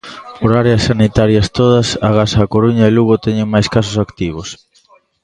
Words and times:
Por 0.39 0.51
áreas 0.61 0.83
sanitarias 0.89 1.47
todas, 1.59 1.87
agás 2.09 2.31
a 2.41 2.49
Coruña 2.53 2.85
e 2.87 2.91
Lugo 2.97 3.15
teñen 3.25 3.51
máis 3.53 3.67
casos 3.75 3.97
activos. 4.05 4.49